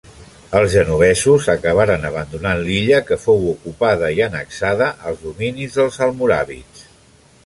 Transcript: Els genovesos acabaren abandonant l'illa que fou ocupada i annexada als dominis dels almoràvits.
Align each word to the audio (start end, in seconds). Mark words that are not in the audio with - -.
Els 0.59 0.69
genovesos 0.75 1.49
acabaren 1.53 2.07
abandonant 2.09 2.63
l'illa 2.69 3.01
que 3.09 3.17
fou 3.27 3.45
ocupada 3.51 4.09
i 4.21 4.25
annexada 4.29 4.87
als 5.11 5.21
dominis 5.27 5.77
dels 5.81 6.01
almoràvits. 6.07 6.87